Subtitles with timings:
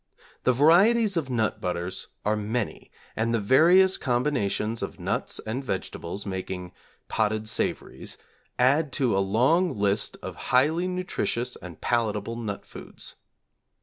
[0.45, 6.25] The varieties of nut butters are many, and the various combinations of nuts and vegetables
[6.25, 6.71] making
[7.07, 8.17] potted savouries,
[8.57, 13.13] add to a long list of highly nutritious and palatable nut foods.